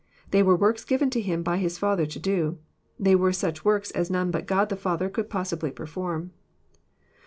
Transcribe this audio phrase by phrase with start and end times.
[0.31, 2.57] They were works given to Him by His Father to do.
[2.99, 6.31] They were such works as none bnt God the Father could possibly perform.